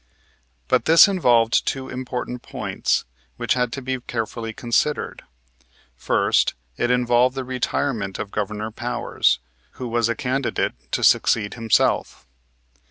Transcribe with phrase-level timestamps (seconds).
[0.67, 3.05] But this involved two important points
[3.37, 5.21] which had to be carefully considered.
[5.95, 9.37] First, it involved the retirement of Governor Powers,
[9.73, 12.25] who was a candidate to succeed himself.